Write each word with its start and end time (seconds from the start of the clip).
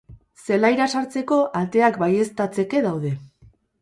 Zelaira 0.45 0.87
sartzeko 0.93 1.37
ateak 1.61 1.99
baieztatzeke 2.05 2.83
daude. 2.87 3.13